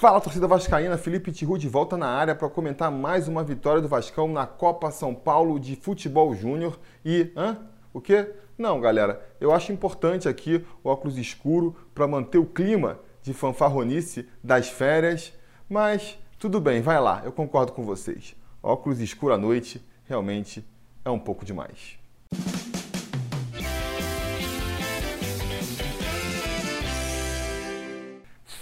Fala 0.00 0.18
torcida 0.18 0.48
vascaína, 0.48 0.96
Felipe 0.96 1.30
Tiru 1.30 1.58
de 1.58 1.68
volta 1.68 1.94
na 1.94 2.06
área 2.06 2.34
para 2.34 2.48
comentar 2.48 2.90
mais 2.90 3.28
uma 3.28 3.44
vitória 3.44 3.82
do 3.82 3.86
Vascão 3.86 4.26
na 4.26 4.46
Copa 4.46 4.90
São 4.90 5.14
Paulo 5.14 5.60
de 5.60 5.76
Futebol 5.76 6.34
Júnior 6.34 6.80
e, 7.04 7.30
hã? 7.36 7.58
O 7.92 8.00
quê? 8.00 8.32
Não, 8.56 8.80
galera, 8.80 9.22
eu 9.38 9.52
acho 9.52 9.72
importante 9.72 10.26
aqui 10.26 10.64
o 10.82 10.88
óculos 10.88 11.18
escuro 11.18 11.76
para 11.94 12.08
manter 12.08 12.38
o 12.38 12.46
clima 12.46 12.98
de 13.22 13.34
fanfarronice 13.34 14.26
das 14.42 14.70
férias, 14.70 15.34
mas 15.68 16.18
tudo 16.38 16.62
bem, 16.62 16.80
vai 16.80 16.98
lá, 16.98 17.20
eu 17.22 17.30
concordo 17.30 17.72
com 17.72 17.84
vocês. 17.84 18.34
Óculos 18.62 19.00
escuro 19.00 19.34
à 19.34 19.36
noite 19.36 19.86
realmente 20.08 20.66
é 21.04 21.10
um 21.10 21.18
pouco 21.18 21.44
demais. 21.44 21.98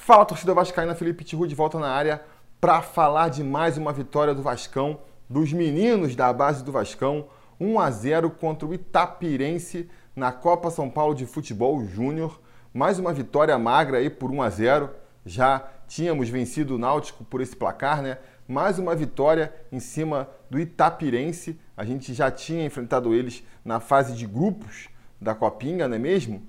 Fala 0.08 0.24
torcida 0.24 0.54
vascaína, 0.54 0.94
Felipe 0.94 1.22
Tiru 1.22 1.46
de 1.46 1.54
volta 1.54 1.78
na 1.78 1.90
área 1.90 2.22
para 2.58 2.80
falar 2.80 3.28
de 3.28 3.44
mais 3.44 3.76
uma 3.76 3.92
vitória 3.92 4.34
do 4.34 4.40
Vascão, 4.40 5.00
dos 5.28 5.52
meninos 5.52 6.16
da 6.16 6.32
base 6.32 6.64
do 6.64 6.72
Vascão, 6.72 7.26
1 7.60 7.78
a 7.78 7.90
0 7.90 8.30
contra 8.30 8.66
o 8.66 8.72
Itapirense 8.72 9.86
na 10.16 10.32
Copa 10.32 10.70
São 10.70 10.88
Paulo 10.88 11.14
de 11.14 11.26
Futebol 11.26 11.84
Júnior. 11.84 12.40
Mais 12.72 12.98
uma 12.98 13.12
vitória 13.12 13.58
magra 13.58 13.98
aí 13.98 14.08
por 14.08 14.30
1 14.30 14.40
a 14.40 14.48
0. 14.48 14.90
Já 15.26 15.68
tínhamos 15.86 16.30
vencido 16.30 16.76
o 16.76 16.78
Náutico 16.78 17.22
por 17.22 17.42
esse 17.42 17.54
placar, 17.54 18.00
né? 18.00 18.16
Mais 18.48 18.78
uma 18.78 18.96
vitória 18.96 19.54
em 19.70 19.78
cima 19.78 20.26
do 20.48 20.58
Itapirense. 20.58 21.60
A 21.76 21.84
gente 21.84 22.14
já 22.14 22.30
tinha 22.30 22.64
enfrentado 22.64 23.12
eles 23.12 23.44
na 23.62 23.78
fase 23.78 24.14
de 24.14 24.26
grupos 24.26 24.88
da 25.20 25.34
Copinha, 25.34 25.86
não 25.86 25.96
é 25.96 25.98
mesmo? 25.98 26.42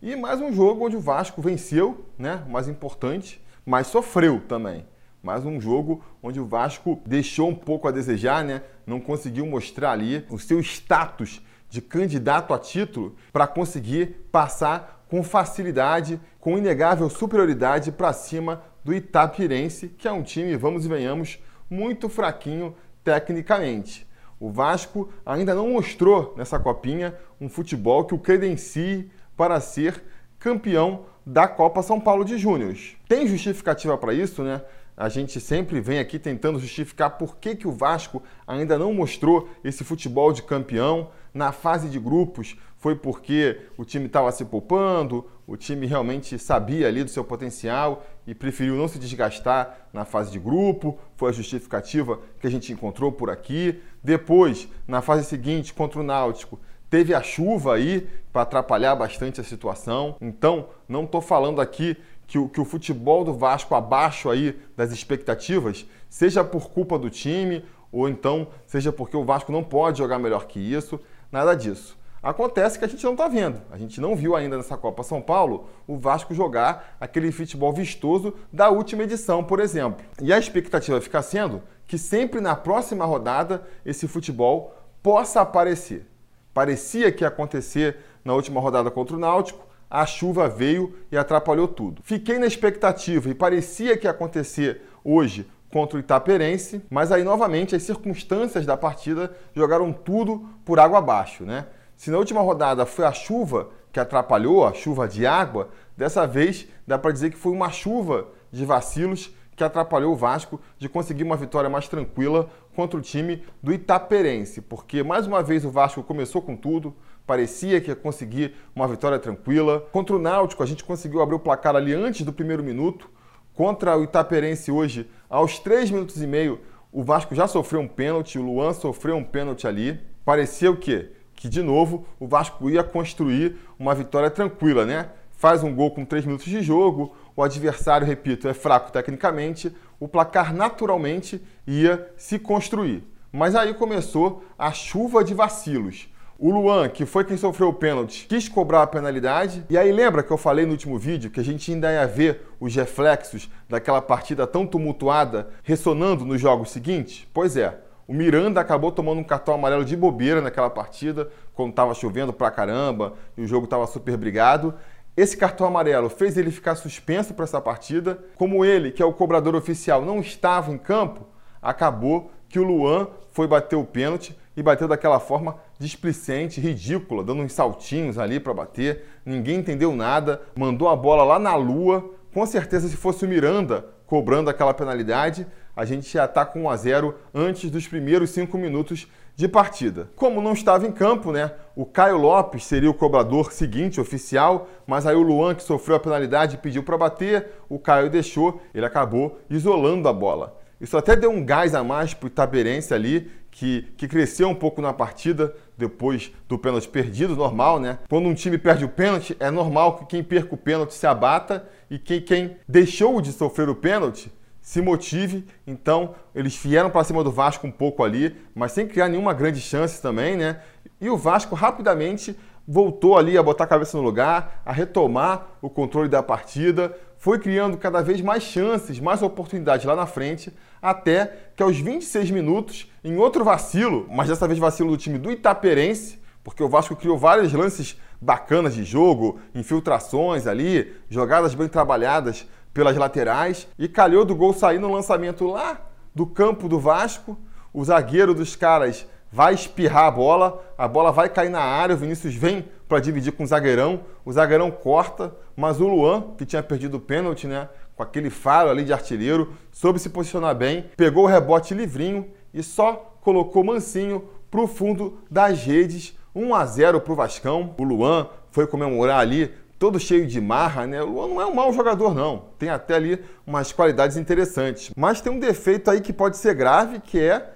E 0.00 0.14
mais 0.14 0.40
um 0.40 0.52
jogo 0.52 0.86
onde 0.86 0.96
o 0.96 1.00
Vasco 1.00 1.42
venceu, 1.42 2.04
né? 2.16 2.44
O 2.46 2.52
mais 2.52 2.68
importante, 2.68 3.42
mas 3.66 3.88
sofreu 3.88 4.40
também. 4.46 4.86
Mais 5.20 5.44
um 5.44 5.60
jogo 5.60 6.04
onde 6.22 6.38
o 6.38 6.46
Vasco 6.46 7.02
deixou 7.04 7.48
um 7.48 7.54
pouco 7.54 7.88
a 7.88 7.90
desejar, 7.90 8.44
né? 8.44 8.62
Não 8.86 9.00
conseguiu 9.00 9.44
mostrar 9.44 9.90
ali 9.90 10.24
o 10.30 10.38
seu 10.38 10.60
status 10.60 11.44
de 11.68 11.82
candidato 11.82 12.54
a 12.54 12.60
título 12.60 13.16
para 13.32 13.48
conseguir 13.48 14.28
passar 14.30 15.04
com 15.08 15.20
facilidade, 15.24 16.20
com 16.38 16.56
inegável 16.56 17.10
superioridade 17.10 17.90
para 17.90 18.12
cima 18.12 18.62
do 18.84 18.94
Itapirense, 18.94 19.88
que 19.88 20.06
é 20.06 20.12
um 20.12 20.22
time, 20.22 20.56
vamos 20.56 20.86
e 20.86 20.88
venhamos, 20.88 21.40
muito 21.68 22.08
fraquinho 22.08 22.72
tecnicamente. 23.02 24.06
O 24.38 24.48
Vasco 24.52 25.08
ainda 25.26 25.56
não 25.56 25.70
mostrou 25.70 26.34
nessa 26.36 26.56
copinha 26.56 27.16
um 27.40 27.48
futebol 27.48 28.04
que 28.04 28.14
o 28.14 28.18
credencie 28.18 29.10
para 29.38 29.60
ser 29.60 30.02
campeão 30.36 31.06
da 31.24 31.46
Copa 31.46 31.80
São 31.80 32.00
Paulo 32.00 32.24
de 32.24 32.36
Júniors. 32.36 32.96
Tem 33.08 33.26
justificativa 33.26 33.96
para 33.96 34.12
isso, 34.12 34.42
né? 34.42 34.62
A 34.96 35.08
gente 35.08 35.40
sempre 35.40 35.80
vem 35.80 36.00
aqui 36.00 36.18
tentando 36.18 36.58
justificar 36.58 37.10
por 37.16 37.36
que, 37.36 37.54
que 37.54 37.68
o 37.68 37.72
Vasco 37.72 38.20
ainda 38.44 38.76
não 38.76 38.92
mostrou 38.92 39.48
esse 39.62 39.84
futebol 39.84 40.32
de 40.32 40.42
campeão. 40.42 41.10
Na 41.32 41.52
fase 41.52 41.88
de 41.88 42.00
grupos 42.00 42.56
foi 42.76 42.96
porque 42.96 43.60
o 43.76 43.84
time 43.84 44.06
estava 44.06 44.32
se 44.32 44.44
poupando, 44.44 45.24
o 45.46 45.56
time 45.56 45.86
realmente 45.86 46.36
sabia 46.36 46.88
ali 46.88 47.04
do 47.04 47.10
seu 47.10 47.22
potencial 47.22 48.04
e 48.26 48.34
preferiu 48.34 48.74
não 48.74 48.88
se 48.88 48.98
desgastar 48.98 49.88
na 49.92 50.04
fase 50.04 50.32
de 50.32 50.40
grupo. 50.40 50.98
Foi 51.14 51.30
a 51.30 51.32
justificativa 51.32 52.18
que 52.40 52.46
a 52.48 52.50
gente 52.50 52.72
encontrou 52.72 53.12
por 53.12 53.30
aqui. 53.30 53.80
Depois, 54.02 54.66
na 54.86 55.00
fase 55.00 55.24
seguinte, 55.24 55.72
contra 55.72 56.00
o 56.00 56.02
Náutico, 56.02 56.58
Teve 56.90 57.14
a 57.14 57.22
chuva 57.22 57.74
aí 57.74 58.08
para 58.32 58.42
atrapalhar 58.42 58.94
bastante 58.94 59.40
a 59.40 59.44
situação. 59.44 60.16
Então, 60.20 60.68
não 60.88 61.04
estou 61.04 61.20
falando 61.20 61.60
aqui 61.60 61.96
que 62.26 62.38
o, 62.38 62.48
que 62.48 62.60
o 62.60 62.64
futebol 62.64 63.24
do 63.24 63.32
Vasco 63.34 63.74
abaixo 63.74 64.30
aí 64.30 64.58
das 64.76 64.92
expectativas 64.92 65.86
seja 66.08 66.44
por 66.44 66.70
culpa 66.70 66.98
do 66.98 67.10
time 67.10 67.64
ou 67.90 68.08
então 68.08 68.48
seja 68.66 68.92
porque 68.92 69.16
o 69.16 69.24
Vasco 69.24 69.50
não 69.50 69.64
pode 69.64 69.98
jogar 69.98 70.18
melhor 70.18 70.46
que 70.46 70.60
isso. 70.60 71.00
Nada 71.32 71.54
disso. 71.54 71.98
Acontece 72.22 72.78
que 72.78 72.84
a 72.84 72.88
gente 72.88 73.04
não 73.04 73.12
está 73.12 73.28
vendo. 73.28 73.62
A 73.70 73.78
gente 73.78 74.00
não 74.00 74.16
viu 74.16 74.34
ainda 74.34 74.56
nessa 74.56 74.76
Copa 74.76 75.02
São 75.02 75.22
Paulo 75.22 75.68
o 75.86 75.96
Vasco 75.96 76.34
jogar 76.34 76.96
aquele 77.00 77.30
futebol 77.30 77.72
vistoso 77.72 78.34
da 78.52 78.68
última 78.68 79.04
edição, 79.04 79.42
por 79.44 79.60
exemplo. 79.60 80.04
E 80.20 80.32
a 80.32 80.38
expectativa 80.38 81.00
fica 81.00 81.22
sendo 81.22 81.62
que 81.86 81.96
sempre 81.96 82.40
na 82.40 82.56
próxima 82.56 83.04
rodada 83.04 83.62
esse 83.84 84.08
futebol 84.08 84.74
possa 85.02 85.40
aparecer. 85.40 86.06
Parecia 86.52 87.12
que 87.12 87.24
ia 87.24 87.28
acontecer 87.28 87.96
na 88.24 88.34
última 88.34 88.60
rodada 88.60 88.90
contra 88.90 89.16
o 89.16 89.18
Náutico, 89.18 89.66
a 89.90 90.04
chuva 90.04 90.48
veio 90.48 90.94
e 91.10 91.16
atrapalhou 91.16 91.66
tudo. 91.66 92.02
Fiquei 92.02 92.38
na 92.38 92.46
expectativa 92.46 93.28
e 93.30 93.34
parecia 93.34 93.96
que 93.96 94.06
ia 94.06 94.10
acontecer 94.10 94.82
hoje 95.02 95.48
contra 95.70 95.96
o 95.96 96.00
Itaperense, 96.00 96.82
mas 96.90 97.12
aí 97.12 97.22
novamente 97.22 97.74
as 97.74 97.82
circunstâncias 97.82 98.66
da 98.66 98.76
partida 98.76 99.34
jogaram 99.54 99.92
tudo 99.92 100.48
por 100.64 100.78
água 100.78 100.98
abaixo, 100.98 101.44
né? 101.44 101.66
Se 101.96 102.10
na 102.10 102.18
última 102.18 102.40
rodada 102.40 102.86
foi 102.86 103.04
a 103.04 103.12
chuva 103.12 103.70
que 103.92 104.00
atrapalhou, 104.00 104.66
a 104.66 104.72
chuva 104.72 105.08
de 105.08 105.26
água, 105.26 105.68
dessa 105.96 106.26
vez 106.26 106.66
dá 106.86 106.98
para 106.98 107.12
dizer 107.12 107.30
que 107.30 107.36
foi 107.36 107.52
uma 107.52 107.70
chuva 107.70 108.28
de 108.52 108.64
vacilos 108.64 109.30
que 109.58 109.64
atrapalhou 109.64 110.12
o 110.12 110.16
Vasco 110.16 110.60
de 110.78 110.88
conseguir 110.88 111.24
uma 111.24 111.36
vitória 111.36 111.68
mais 111.68 111.88
tranquila 111.88 112.48
contra 112.76 112.96
o 112.96 113.02
time 113.02 113.42
do 113.60 113.72
Itaperense, 113.72 114.62
porque 114.62 115.02
mais 115.02 115.26
uma 115.26 115.42
vez 115.42 115.64
o 115.64 115.70
Vasco 115.70 116.00
começou 116.04 116.40
com 116.40 116.56
tudo, 116.56 116.94
parecia 117.26 117.80
que 117.80 117.90
ia 117.90 117.96
conseguir 117.96 118.54
uma 118.74 118.86
vitória 118.86 119.18
tranquila. 119.18 119.84
Contra 119.90 120.14
o 120.14 120.18
Náutico, 120.18 120.62
a 120.62 120.66
gente 120.66 120.84
conseguiu 120.84 121.20
abrir 121.20 121.34
o 121.34 121.40
placar 121.40 121.74
ali 121.74 121.92
antes 121.92 122.24
do 122.24 122.32
primeiro 122.32 122.62
minuto. 122.62 123.10
Contra 123.52 123.98
o 123.98 124.04
Itaperense 124.04 124.70
hoje, 124.70 125.10
aos 125.28 125.58
3 125.58 125.90
minutos 125.90 126.22
e 126.22 126.26
meio, 126.28 126.60
o 126.92 127.02
Vasco 127.02 127.34
já 127.34 127.48
sofreu 127.48 127.80
um 127.80 127.88
pênalti, 127.88 128.38
o 128.38 128.42
Luan 128.42 128.72
sofreu 128.72 129.16
um 129.16 129.24
pênalti 129.24 129.66
ali. 129.66 130.00
Parecia 130.24 130.70
o 130.70 130.76
quê? 130.76 131.10
Que 131.34 131.48
de 131.48 131.62
novo 131.62 132.06
o 132.20 132.28
Vasco 132.28 132.70
ia 132.70 132.84
construir 132.84 133.56
uma 133.76 133.92
vitória 133.92 134.30
tranquila, 134.30 134.86
né? 134.86 135.10
Faz 135.32 135.64
um 135.64 135.74
gol 135.74 135.90
com 135.90 136.04
3 136.04 136.24
minutos 136.24 136.46
de 136.46 136.62
jogo, 136.62 137.12
o 137.38 137.42
adversário, 137.44 138.04
repito, 138.04 138.48
é 138.48 138.52
fraco 138.52 138.90
tecnicamente, 138.90 139.72
o 140.00 140.08
placar 140.08 140.52
naturalmente 140.52 141.40
ia 141.64 142.12
se 142.16 142.36
construir. 142.36 143.04
Mas 143.30 143.54
aí 143.54 143.74
começou 143.74 144.42
a 144.58 144.72
chuva 144.72 145.22
de 145.22 145.34
vacilos. 145.34 146.08
O 146.36 146.50
Luan, 146.50 146.88
que 146.88 147.06
foi 147.06 147.24
quem 147.24 147.36
sofreu 147.36 147.68
o 147.68 147.74
pênalti, 147.74 148.26
quis 148.26 148.48
cobrar 148.48 148.82
a 148.82 148.88
penalidade. 148.88 149.64
E 149.70 149.78
aí 149.78 149.92
lembra 149.92 150.24
que 150.24 150.32
eu 150.32 150.36
falei 150.36 150.66
no 150.66 150.72
último 150.72 150.98
vídeo 150.98 151.30
que 151.30 151.38
a 151.38 151.44
gente 151.44 151.72
ainda 151.72 151.92
ia 151.92 152.08
ver 152.08 152.44
os 152.58 152.74
reflexos 152.74 153.48
daquela 153.68 154.02
partida 154.02 154.44
tão 154.44 154.66
tumultuada 154.66 155.48
ressonando 155.62 156.24
nos 156.24 156.40
jogos 156.40 156.72
seguintes? 156.72 157.24
Pois 157.32 157.56
é, 157.56 157.78
o 158.08 158.14
Miranda 158.14 158.58
acabou 158.60 158.90
tomando 158.90 159.20
um 159.20 159.24
cartão 159.24 159.54
amarelo 159.54 159.84
de 159.84 159.94
bobeira 159.94 160.40
naquela 160.40 160.70
partida, 160.70 161.30
quando 161.54 161.70
estava 161.70 161.94
chovendo 161.94 162.32
pra 162.32 162.50
caramba 162.50 163.12
e 163.36 163.42
o 163.42 163.46
jogo 163.46 163.64
estava 163.64 163.86
super 163.86 164.16
brigado. 164.16 164.74
Esse 165.18 165.36
cartão 165.36 165.66
amarelo 165.66 166.08
fez 166.08 166.38
ele 166.38 166.52
ficar 166.52 166.76
suspenso 166.76 167.34
para 167.34 167.42
essa 167.42 167.60
partida. 167.60 168.20
Como 168.36 168.64
ele, 168.64 168.92
que 168.92 169.02
é 169.02 169.04
o 169.04 169.12
cobrador 169.12 169.56
oficial, 169.56 170.04
não 170.04 170.20
estava 170.20 170.70
em 170.70 170.78
campo, 170.78 171.26
acabou 171.60 172.30
que 172.48 172.60
o 172.60 172.62
Luan 172.62 173.08
foi 173.32 173.48
bater 173.48 173.74
o 173.74 173.82
pênalti 173.82 174.38
e 174.56 174.62
bateu 174.62 174.86
daquela 174.86 175.18
forma 175.18 175.58
displicente, 175.76 176.60
ridícula, 176.60 177.24
dando 177.24 177.42
uns 177.42 177.52
saltinhos 177.52 178.16
ali 178.16 178.38
para 178.38 178.54
bater. 178.54 179.06
Ninguém 179.26 179.58
entendeu 179.58 179.92
nada, 179.92 180.40
mandou 180.54 180.88
a 180.88 180.94
bola 180.94 181.24
lá 181.24 181.36
na 181.36 181.56
lua. 181.56 182.14
Com 182.32 182.46
certeza, 182.46 182.86
se 182.86 182.96
fosse 182.96 183.24
o 183.24 183.28
Miranda 183.28 183.86
cobrando 184.06 184.48
aquela 184.48 184.72
penalidade, 184.72 185.48
a 185.78 185.84
gente 185.84 186.12
já 186.12 186.24
está 186.24 186.44
com 186.44 186.64
1 186.64 186.70
a 186.70 186.76
0 186.76 187.14
antes 187.32 187.70
dos 187.70 187.86
primeiros 187.86 188.30
cinco 188.30 188.58
minutos 188.58 189.06
de 189.36 189.46
partida. 189.46 190.10
Como 190.16 190.42
não 190.42 190.52
estava 190.52 190.84
em 190.84 190.90
campo, 190.90 191.30
né? 191.30 191.52
O 191.76 191.86
Caio 191.86 192.16
Lopes 192.16 192.64
seria 192.64 192.90
o 192.90 192.94
cobrador 192.94 193.52
seguinte, 193.52 194.00
oficial, 194.00 194.68
mas 194.84 195.06
aí 195.06 195.14
o 195.14 195.22
Luan, 195.22 195.54
que 195.54 195.62
sofreu 195.62 195.94
a 195.94 196.00
penalidade, 196.00 196.58
pediu 196.58 196.82
para 196.82 196.98
bater, 196.98 197.62
o 197.68 197.78
Caio 197.78 198.10
deixou, 198.10 198.60
ele 198.74 198.84
acabou 198.84 199.38
isolando 199.48 200.08
a 200.08 200.12
bola. 200.12 200.58
Isso 200.80 200.96
até 200.96 201.14
deu 201.14 201.30
um 201.30 201.44
gás 201.44 201.76
a 201.76 201.84
mais 201.84 202.12
para 202.12 202.26
o 202.26 202.28
Itaberense 202.28 202.92
ali, 202.92 203.30
que, 203.48 203.82
que 203.96 204.08
cresceu 204.08 204.48
um 204.48 204.56
pouco 204.56 204.82
na 204.82 204.92
partida 204.92 205.54
depois 205.76 206.32
do 206.48 206.58
pênalti 206.58 206.88
perdido, 206.88 207.36
normal, 207.36 207.78
né? 207.78 208.00
Quando 208.08 208.26
um 208.26 208.34
time 208.34 208.58
perde 208.58 208.84
o 208.84 208.88
pênalti, 208.88 209.36
é 209.38 209.48
normal 209.48 209.98
que 209.98 210.06
quem 210.06 210.24
perca 210.24 210.56
o 210.56 210.58
pênalti 210.58 210.92
se 210.92 211.06
abata 211.06 211.68
e 211.88 212.00
quem, 212.00 212.20
quem 212.20 212.56
deixou 212.68 213.20
de 213.20 213.30
sofrer 213.30 213.68
o 213.68 213.76
pênalti 213.76 214.36
se 214.68 214.82
motive. 214.82 215.46
Então, 215.66 216.14
eles 216.34 216.54
vieram 216.54 216.90
para 216.90 217.02
cima 217.02 217.24
do 217.24 217.32
Vasco 217.32 217.66
um 217.66 217.70
pouco 217.70 218.04
ali, 218.04 218.36
mas 218.54 218.72
sem 218.72 218.86
criar 218.86 219.08
nenhuma 219.08 219.32
grande 219.32 219.62
chance 219.62 220.02
também, 220.02 220.36
né? 220.36 220.60
E 221.00 221.08
o 221.08 221.16
Vasco 221.16 221.54
rapidamente 221.54 222.36
voltou 222.66 223.16
ali 223.16 223.38
a 223.38 223.42
botar 223.42 223.64
a 223.64 223.66
cabeça 223.66 223.96
no 223.96 224.02
lugar, 224.02 224.60
a 224.66 224.70
retomar 224.70 225.56
o 225.62 225.70
controle 225.70 226.06
da 226.06 226.22
partida, 226.22 226.94
foi 227.16 227.38
criando 227.38 227.78
cada 227.78 228.02
vez 228.02 228.20
mais 228.20 228.42
chances, 228.42 229.00
mais 229.00 229.22
oportunidades 229.22 229.86
lá 229.86 229.96
na 229.96 230.04
frente, 230.04 230.52
até 230.82 231.48
que 231.56 231.62
aos 231.62 231.78
26 231.78 232.30
minutos, 232.30 232.92
em 233.02 233.16
outro 233.16 233.42
vacilo, 233.44 234.06
mas 234.10 234.28
dessa 234.28 234.46
vez 234.46 234.58
vacilo 234.58 234.90
do 234.90 234.98
time 234.98 235.16
do 235.16 235.30
Itaperense, 235.32 236.20
porque 236.44 236.62
o 236.62 236.68
Vasco 236.68 236.94
criou 236.94 237.16
vários 237.16 237.54
lances 237.54 237.98
bacanas 238.20 238.74
de 238.74 238.84
jogo, 238.84 239.40
infiltrações 239.54 240.46
ali, 240.46 240.94
jogadas 241.08 241.54
bem 241.54 241.68
trabalhadas 241.68 242.46
pelas 242.78 242.96
laterais. 242.96 243.66
E 243.76 243.88
calhou 243.88 244.24
do 244.24 244.36
gol 244.36 244.54
sair 244.54 244.78
no 244.78 244.92
lançamento 244.92 245.44
lá 245.48 245.80
do 246.14 246.24
campo 246.24 246.68
do 246.68 246.78
Vasco. 246.78 247.36
O 247.74 247.84
zagueiro 247.84 248.32
dos 248.32 248.54
caras 248.54 249.04
vai 249.32 249.52
espirrar 249.52 250.04
a 250.04 250.10
bola, 250.12 250.64
a 250.78 250.86
bola 250.86 251.10
vai 251.10 251.28
cair 251.28 251.50
na 251.50 251.60
área, 251.60 251.96
o 251.96 251.98
Vinícius 251.98 252.36
vem 252.36 252.64
para 252.88 253.00
dividir 253.00 253.32
com 253.32 253.42
o 253.42 253.46
zagueirão, 253.46 254.02
o 254.24 254.32
zagueirão 254.32 254.70
corta, 254.70 255.34
mas 255.56 255.80
o 255.80 255.88
Luan, 255.88 256.34
que 256.38 256.46
tinha 256.46 256.62
perdido 256.62 256.98
o 256.98 257.00
pênalti, 257.00 257.48
né, 257.48 257.68
com 257.96 258.02
aquele 258.02 258.30
faro 258.30 258.70
ali 258.70 258.84
de 258.84 258.92
artilheiro, 258.92 259.52
soube 259.72 259.98
se 259.98 260.08
posicionar 260.08 260.54
bem, 260.54 260.86
pegou 260.96 261.24
o 261.24 261.26
rebote 261.26 261.74
livrinho 261.74 262.26
e 262.54 262.62
só 262.62 263.16
colocou 263.20 263.62
mansinho 263.64 264.26
para 264.50 264.62
o 264.62 264.68
fundo 264.68 265.18
das 265.28 265.62
redes, 265.62 266.16
1 266.34 266.54
a 266.54 266.64
0 266.64 267.00
para 267.00 267.12
o 267.12 267.16
Vascão. 267.16 267.74
O 267.76 267.82
Luan 267.82 268.28
foi 268.50 268.66
comemorar 268.66 269.18
ali 269.18 269.52
todo 269.78 270.00
cheio 270.00 270.26
de 270.26 270.40
marra, 270.40 270.86
né? 270.86 271.02
O 271.02 271.06
Luan 271.06 271.28
não 271.28 271.40
é 271.40 271.46
um 271.46 271.54
mau 271.54 271.72
jogador, 271.72 272.14
não. 272.14 272.46
Tem 272.58 272.68
até 272.68 272.94
ali 272.94 273.24
umas 273.46 273.72
qualidades 273.72 274.16
interessantes. 274.16 274.90
Mas 274.96 275.20
tem 275.20 275.32
um 275.32 275.38
defeito 275.38 275.90
aí 275.90 276.00
que 276.00 276.12
pode 276.12 276.36
ser 276.36 276.54
grave, 276.54 277.00
que 277.00 277.20
é 277.20 277.54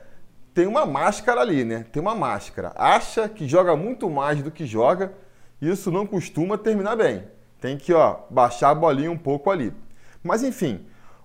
tem 0.55 0.67
uma 0.67 0.85
máscara 0.85 1.41
ali, 1.41 1.65
né? 1.65 1.87
Tem 1.91 2.01
uma 2.01 2.15
máscara. 2.15 2.73
Acha 2.77 3.29
que 3.29 3.49
joga 3.49 3.75
muito 3.75 4.09
mais 4.09 4.43
do 4.43 4.51
que 4.51 4.67
joga. 4.67 5.13
Isso 5.61 5.91
não 5.91 6.07
costuma 6.07 6.59
terminar 6.59 6.97
bem. 6.97 7.25
Tem 7.61 7.77
que, 7.77 7.93
ó, 7.93 8.19
baixar 8.29 8.71
a 8.71 8.75
bolinha 8.75 9.11
um 9.11 9.17
pouco 9.17 9.51
ali. 9.51 9.73
Mas 10.23 10.43
enfim, 10.43 10.85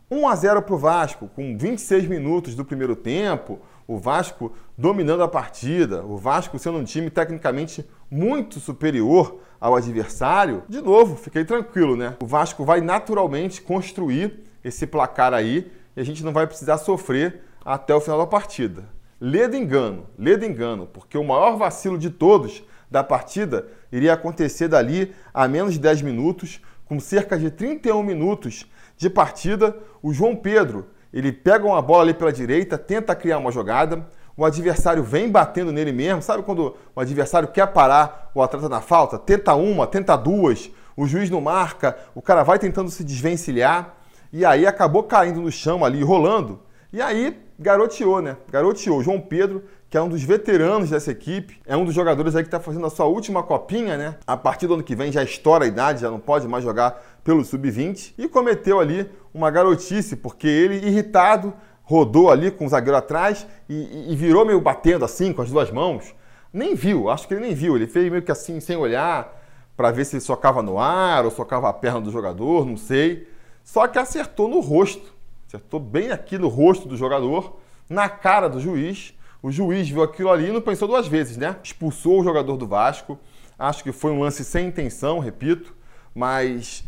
1 0.10 0.28
a 0.28 0.36
0 0.36 0.62
para 0.62 0.74
o 0.74 0.78
Vasco, 0.78 1.30
com 1.36 1.58
26 1.58 2.08
minutos 2.08 2.56
do 2.56 2.64
primeiro 2.64 2.96
tempo, 2.96 3.60
o 3.86 3.98
Vasco 3.98 4.54
dominando 4.78 5.24
a 5.24 5.28
partida, 5.28 6.04
o 6.06 6.18
Vasco 6.18 6.58
sendo 6.58 6.78
um 6.78 6.84
time 6.84 7.10
tecnicamente 7.10 7.86
muito 8.10 8.60
superior 8.60 9.40
ao 9.60 9.76
adversário, 9.76 10.64
de 10.68 10.82
novo, 10.82 11.16
fiquei 11.16 11.44
tranquilo, 11.44 11.96
né? 11.96 12.16
O 12.22 12.26
Vasco 12.26 12.64
vai 12.64 12.82
naturalmente 12.82 13.62
construir 13.62 14.44
esse 14.64 14.86
placar 14.86 15.34
aí 15.34 15.72
e 15.96 16.00
a 16.00 16.04
gente 16.04 16.24
não 16.24 16.32
vai 16.32 16.46
precisar 16.46 16.78
sofrer 16.78 17.42
até 17.66 17.94
o 17.94 18.02
final 18.02 18.20
da 18.20 18.28
partida. 18.28 18.86
Lê 19.20 19.48
do 19.48 19.56
engano, 19.56 20.06
lê 20.18 20.38
do 20.38 20.46
engano, 20.46 20.88
porque 20.88 21.18
o 21.18 21.24
maior 21.24 21.58
vacilo 21.58 21.98
de 21.98 22.10
todos 22.10 22.64
da 22.90 23.04
partida 23.04 23.68
iria 23.92 24.14
acontecer 24.14 24.68
dali 24.68 25.14
a 25.34 25.48
menos 25.48 25.74
de 25.74 25.80
10 25.80 26.04
minutos, 26.04 26.62
com 26.86 27.00
cerca 27.00 27.38
de 27.38 27.50
31 27.50 28.04
minutos 28.04 28.66
de 28.96 29.10
partida, 29.10 29.76
o 30.02 30.14
João 30.14 30.36
Pedro, 30.36 30.88
ele 31.12 31.32
pega 31.32 31.66
uma 31.66 31.82
bola 31.82 32.04
ali 32.04 32.14
pela 32.14 32.32
direita, 32.32 32.78
tenta 32.78 33.16
criar 33.16 33.38
uma 33.38 33.52
jogada, 33.52 34.08
o 34.38 34.46
adversário 34.46 35.04
vem 35.04 35.30
batendo 35.30 35.72
nele 35.72 35.92
mesmo. 35.92 36.22
Sabe 36.22 36.44
quando 36.44 36.76
o 36.96 37.00
adversário 37.00 37.48
quer 37.48 37.66
parar 37.68 38.32
o 38.36 38.42
atleta 38.42 38.70
na 38.70 38.80
falta? 38.80 39.18
Tenta 39.18 39.56
uma, 39.56 39.88
tenta 39.88 40.16
duas, 40.16 40.70
o 40.96 41.08
juiz 41.08 41.30
não 41.30 41.42
marca, 41.42 41.98
o 42.14 42.22
cara 42.22 42.44
vai 42.44 42.60
tentando 42.60 42.92
se 42.92 43.04
desvencilhar 43.04 43.96
e 44.32 44.46
aí 44.46 44.68
acabou 44.68 45.04
caindo 45.04 45.42
no 45.42 45.52
chão 45.52 45.84
ali, 45.84 46.04
rolando. 46.04 46.60
E 46.94 47.02
aí 47.02 47.38
garoteou, 47.60 48.22
né? 48.22 48.38
Garoteou. 48.52 49.02
João 49.02 49.20
Pedro, 49.20 49.64
que 49.90 49.98
é 49.98 50.02
um 50.02 50.08
dos 50.08 50.22
veteranos 50.24 50.92
dessa 50.92 51.12
equipe, 51.12 51.60
é 51.66 51.76
um 51.76 51.84
dos 51.84 51.94
jogadores 51.94 52.36
aí 52.36 52.44
que 52.44 52.48
está 52.48 52.60
fazendo 52.60 52.86
a 52.86 52.90
sua 52.90 53.06
última 53.06 53.42
copinha, 53.42 53.98
né? 53.98 54.16
A 54.26 54.38
partir 54.38 54.68
do 54.68 54.76
ano 54.76 54.84
que 54.84 54.96
vem 54.96 55.12
já 55.12 55.24
estoura 55.24 55.66
a 55.66 55.68
idade, 55.68 56.02
já 56.02 56.12
não 56.12 56.20
pode 56.20 56.48
mais 56.48 56.64
jogar 56.64 57.02
pelo 57.24 57.44
sub-20 57.44 58.14
e 58.18 58.28
cometeu 58.28 58.80
ali 58.80 59.10
uma 59.34 59.50
garotice, 59.50 60.16
porque 60.16 60.48
ele, 60.48 60.76
irritado, 60.88 61.54
rodou 61.88 62.30
ali 62.30 62.52
com 62.52 62.66
o 62.66 62.70
zagueiro 62.70 62.98
atrás 62.98 63.48
e, 63.70 64.12
e, 64.12 64.16
virou 64.16 64.46
meio 64.46 64.60
batendo 64.60 65.06
assim 65.06 65.32
com 65.32 65.42
as 65.42 65.50
duas 65.50 65.72
mãos. 65.72 66.14
Nem 66.52 66.76
viu, 66.76 67.10
acho 67.10 67.26
que 67.26 67.34
ele 67.34 67.46
nem 67.46 67.56
viu. 67.56 67.78
Ele 67.78 67.88
fez 67.88 68.12
meio 68.12 68.22
que 68.22 68.32
assim, 68.32 68.60
sem 68.60 68.76
olhar, 68.76 69.42
para 69.76 69.90
ver 69.90 70.04
se 70.04 70.20
socava 70.20 70.62
no 70.62 70.78
ar 70.78 71.24
ou 71.24 71.32
socava 71.32 71.70
a 71.70 71.74
perna 71.74 72.02
do 72.02 72.12
jogador, 72.12 72.66
não 72.66 72.76
sei. 72.76 73.30
Só 73.64 73.88
que 73.88 73.98
acertou 73.98 74.50
no 74.50 74.60
rosto. 74.60 75.16
Acertou 75.48 75.80
bem 75.80 76.12
aqui 76.12 76.38
no 76.38 76.50
rosto 76.50 76.90
do 76.90 76.98
jogador, 76.98 77.58
na 77.90 78.10
cara 78.10 78.50
do 78.50 78.60
juiz. 78.60 79.14
O 79.42 79.50
juiz 79.50 79.88
viu 79.88 80.04
aquilo 80.04 80.30
ali 80.30 80.50
e 80.50 80.52
não 80.52 80.60
pensou 80.60 80.90
duas 80.90 81.08
vezes, 81.08 81.38
né? 81.38 81.56
Expulsou 81.64 82.20
o 82.20 82.24
jogador 82.24 82.58
do 82.58 82.68
Vasco. 82.68 83.18
Acho 83.58 83.82
que 83.82 83.94
foi 83.94 84.12
um 84.12 84.20
lance 84.20 84.44
sem 84.44 84.68
intenção, 84.68 85.20
repito, 85.20 85.74
mas 86.14 86.84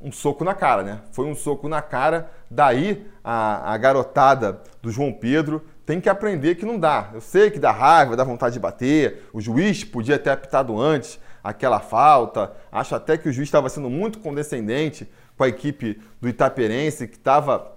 um 0.00 0.12
soco 0.12 0.44
na 0.44 0.54
cara, 0.54 0.84
né? 0.84 1.00
Foi 1.10 1.26
um 1.26 1.34
soco 1.34 1.68
na 1.68 1.82
cara. 1.82 2.30
Daí 2.48 3.04
a, 3.30 3.74
a, 3.74 3.76
garotada 3.76 4.62
do 4.80 4.90
João 4.90 5.12
Pedro 5.12 5.62
tem 5.84 6.00
que 6.00 6.08
aprender 6.08 6.54
que 6.54 6.64
não 6.64 6.78
dá. 6.78 7.10
Eu 7.12 7.20
sei 7.20 7.50
que 7.50 7.58
dá 7.58 7.70
raiva, 7.70 8.16
dá 8.16 8.24
vontade 8.24 8.54
de 8.54 8.58
bater. 8.58 9.28
O 9.34 9.40
juiz 9.40 9.84
podia 9.84 10.18
ter 10.18 10.30
apitado 10.30 10.80
antes 10.80 11.20
aquela 11.44 11.78
falta. 11.78 12.50
Acho 12.72 12.94
até 12.94 13.18
que 13.18 13.28
o 13.28 13.32
juiz 13.32 13.46
estava 13.46 13.68
sendo 13.68 13.90
muito 13.90 14.18
condescendente 14.18 15.06
com 15.36 15.44
a 15.44 15.48
equipe 15.48 16.00
do 16.18 16.26
Itaperense, 16.26 17.06
que 17.06 17.16
estava 17.16 17.70